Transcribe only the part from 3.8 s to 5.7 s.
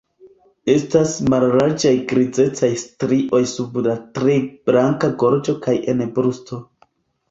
la tre blanka gorĝo